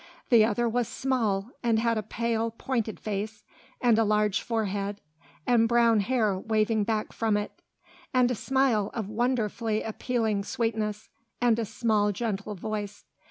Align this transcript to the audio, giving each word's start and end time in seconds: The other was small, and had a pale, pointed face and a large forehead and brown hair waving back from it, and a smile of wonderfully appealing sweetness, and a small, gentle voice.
The 0.31 0.43
other 0.43 0.67
was 0.67 0.87
small, 0.87 1.51
and 1.61 1.77
had 1.77 1.95
a 1.95 2.01
pale, 2.01 2.49
pointed 2.49 2.99
face 2.99 3.43
and 3.79 3.99
a 3.99 4.03
large 4.03 4.41
forehead 4.41 4.99
and 5.45 5.67
brown 5.67 5.99
hair 5.99 6.39
waving 6.39 6.85
back 6.85 7.13
from 7.13 7.37
it, 7.37 7.61
and 8.11 8.31
a 8.31 8.33
smile 8.33 8.89
of 8.95 9.09
wonderfully 9.09 9.83
appealing 9.83 10.43
sweetness, 10.43 11.09
and 11.39 11.59
a 11.59 11.65
small, 11.65 12.11
gentle 12.11 12.55
voice. 12.55 13.05